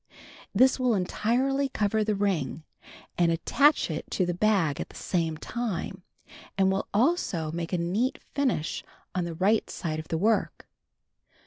This 0.51 0.79
will 0.79 0.95
entirely 0.95 1.69
cover 1.69 2.03
the 2.03 2.15
ring, 2.15 2.63
and 3.19 3.31
attach 3.31 3.91
it 3.91 4.09
to 4.09 4.25
the 4.25 4.33
bag 4.33 4.79
at 4.81 4.89
the 4.89 4.95
same 4.95 5.37
time, 5.37 6.01
and 6.57 6.71
will 6.71 6.87
also 6.91 7.51
make 7.51 7.71
a 7.71 7.77
neat 7.77 8.17
finish 8.33 8.83
on 9.13 9.25
the 9.25 9.35
right 9.35 9.69
side 9.69 9.99
of 9.99 10.07
the 10.07 10.17
work. 10.17 10.67